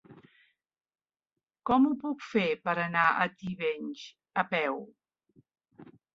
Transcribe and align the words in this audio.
Com 1.71 1.85
ho 1.89 1.91
puc 2.05 2.25
fer 2.29 2.47
per 2.65 2.75
anar 2.87 3.05
a 3.11 3.29
Tivenys 3.43 4.09
a 4.45 4.47
peu? 4.57 4.83